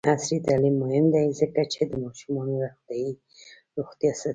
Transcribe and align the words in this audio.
عصري 0.13 0.37
تعلیم 0.47 0.75
مهم 0.83 1.05
دی 1.13 1.25
ځکه 1.39 1.61
چې 1.73 1.81
د 1.89 1.91
ماشومانو 2.03 2.53
روغتیا 3.77 4.11
ساتي. 4.21 4.29